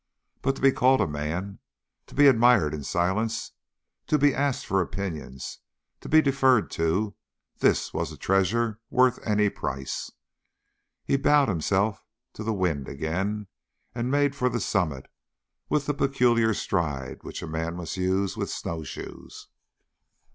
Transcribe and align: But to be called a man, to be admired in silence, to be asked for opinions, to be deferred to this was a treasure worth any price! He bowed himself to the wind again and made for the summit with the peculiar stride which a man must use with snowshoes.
But 0.41 0.55
to 0.55 0.63
be 0.63 0.71
called 0.71 0.99
a 0.99 1.05
man, 1.05 1.59
to 2.07 2.15
be 2.15 2.25
admired 2.25 2.73
in 2.73 2.83
silence, 2.83 3.51
to 4.07 4.17
be 4.17 4.33
asked 4.33 4.65
for 4.65 4.81
opinions, 4.81 5.59
to 5.99 6.09
be 6.09 6.23
deferred 6.23 6.71
to 6.71 7.13
this 7.59 7.93
was 7.93 8.11
a 8.11 8.17
treasure 8.17 8.79
worth 8.89 9.19
any 9.27 9.47
price! 9.47 10.11
He 11.05 11.17
bowed 11.17 11.49
himself 11.49 12.03
to 12.33 12.43
the 12.43 12.51
wind 12.51 12.87
again 12.87 13.45
and 13.93 14.09
made 14.09 14.35
for 14.35 14.49
the 14.49 14.59
summit 14.59 15.07
with 15.69 15.85
the 15.85 15.93
peculiar 15.93 16.55
stride 16.55 17.21
which 17.21 17.43
a 17.43 17.47
man 17.47 17.75
must 17.75 17.95
use 17.95 18.35
with 18.35 18.49
snowshoes. 18.49 19.49